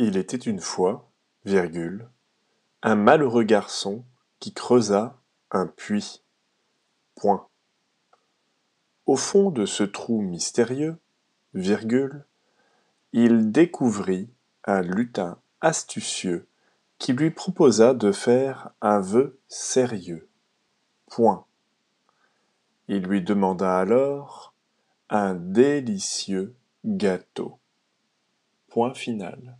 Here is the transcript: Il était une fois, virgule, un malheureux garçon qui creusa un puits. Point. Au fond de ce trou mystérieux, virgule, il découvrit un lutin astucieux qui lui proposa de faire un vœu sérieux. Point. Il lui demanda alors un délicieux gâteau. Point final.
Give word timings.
Il 0.00 0.16
était 0.16 0.36
une 0.36 0.60
fois, 0.60 1.10
virgule, 1.44 2.08
un 2.82 2.94
malheureux 2.94 3.42
garçon 3.42 4.04
qui 4.38 4.54
creusa 4.54 5.20
un 5.50 5.66
puits. 5.66 6.22
Point. 7.16 7.48
Au 9.06 9.16
fond 9.16 9.50
de 9.50 9.66
ce 9.66 9.82
trou 9.82 10.22
mystérieux, 10.22 10.98
virgule, 11.52 12.24
il 13.12 13.50
découvrit 13.50 14.30
un 14.62 14.82
lutin 14.82 15.40
astucieux 15.60 16.46
qui 16.98 17.12
lui 17.12 17.32
proposa 17.32 17.92
de 17.92 18.12
faire 18.12 18.70
un 18.80 19.00
vœu 19.00 19.40
sérieux. 19.48 20.28
Point. 21.06 21.44
Il 22.86 23.02
lui 23.02 23.20
demanda 23.20 23.76
alors 23.76 24.54
un 25.10 25.34
délicieux 25.34 26.54
gâteau. 26.84 27.58
Point 28.68 28.94
final. 28.94 29.58